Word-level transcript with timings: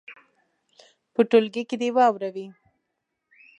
په 1.13 1.21
ټولګي 1.29 1.63
کې 1.69 1.75
دې 1.81 1.87
یې 1.91 1.95
واوروي. 1.95 2.47